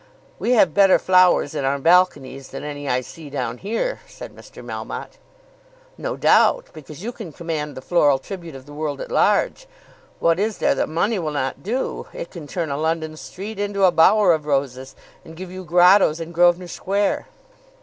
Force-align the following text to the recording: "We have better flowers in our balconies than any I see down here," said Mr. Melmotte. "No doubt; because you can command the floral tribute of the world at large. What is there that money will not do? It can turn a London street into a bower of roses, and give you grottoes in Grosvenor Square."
"We 0.39 0.53
have 0.53 0.73
better 0.73 0.97
flowers 0.97 1.53
in 1.53 1.63
our 1.63 1.77
balconies 1.77 2.47
than 2.47 2.63
any 2.63 2.89
I 2.89 3.01
see 3.01 3.29
down 3.29 3.59
here," 3.59 3.99
said 4.07 4.35
Mr. 4.35 4.65
Melmotte. 4.65 5.19
"No 5.95 6.17
doubt; 6.17 6.69
because 6.73 7.03
you 7.03 7.11
can 7.11 7.31
command 7.31 7.77
the 7.77 7.83
floral 7.83 8.17
tribute 8.17 8.55
of 8.55 8.65
the 8.65 8.73
world 8.73 8.99
at 8.99 9.11
large. 9.11 9.67
What 10.17 10.39
is 10.39 10.57
there 10.57 10.73
that 10.73 10.89
money 10.89 11.19
will 11.19 11.29
not 11.29 11.61
do? 11.61 12.07
It 12.13 12.31
can 12.31 12.47
turn 12.47 12.71
a 12.71 12.77
London 12.77 13.15
street 13.15 13.59
into 13.59 13.83
a 13.85 13.91
bower 13.91 14.33
of 14.33 14.47
roses, 14.47 14.95
and 15.23 15.37
give 15.37 15.51
you 15.51 15.63
grottoes 15.63 16.19
in 16.19 16.31
Grosvenor 16.31 16.67
Square." 16.67 17.27